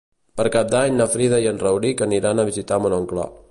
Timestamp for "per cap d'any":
0.39-0.97